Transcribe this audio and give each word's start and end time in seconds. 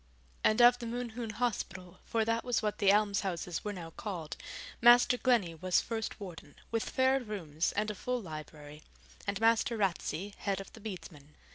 And 0.43 0.63
of 0.63 0.79
the 0.79 0.87
Mohune 0.87 1.33
Hospital 1.33 1.99
for 2.05 2.25
that 2.25 2.43
was 2.43 2.63
what 2.63 2.79
the 2.79 2.91
alms 2.91 3.21
houses 3.21 3.63
were 3.63 3.71
now 3.71 3.91
called 3.91 4.35
Master 4.81 5.15
Glennie 5.15 5.53
was 5.53 5.79
first 5.79 6.19
warden, 6.19 6.55
with 6.71 6.89
fair 6.89 7.19
rooms 7.19 7.71
and 7.73 7.91
a 7.91 7.93
full 7.93 8.19
library, 8.19 8.81
and 9.27 9.39
Master 9.39 9.77
Ratsey 9.77 10.33
head 10.39 10.59
of 10.59 10.73
the 10.73 10.79
Bedesmen. 10.79 11.35